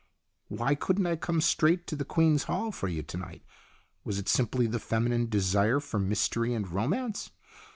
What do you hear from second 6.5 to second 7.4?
and romance